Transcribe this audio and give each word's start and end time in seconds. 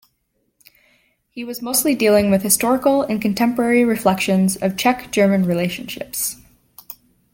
He 1.29 1.43
was 1.43 1.61
mostly 1.61 1.93
dealing 1.93 2.31
with 2.31 2.41
historical 2.41 3.03
and 3.03 3.21
contemporary 3.21 3.83
reflections 3.85 4.55
of 4.55 4.71
the 4.71 4.77
Czech-German 4.77 5.45
relationships. 5.45 6.37